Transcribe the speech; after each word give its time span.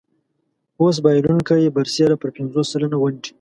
اوس 0.81 0.95
بایلونکی 1.03 1.73
برسېره 1.75 2.15
پر 2.21 2.29
پنځوس 2.35 2.65
سلنه 2.73 2.97
ونډې. 2.99 3.29